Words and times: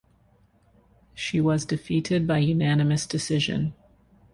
She 1.13 1.39
was 1.39 1.63
defeated 1.63 2.25
by 2.25 2.39
unanimous 2.39 3.05
decision. 3.05 3.75